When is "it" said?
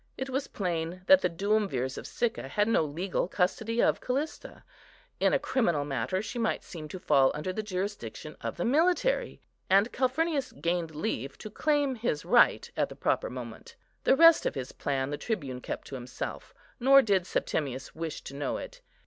0.17-0.31, 18.57-18.81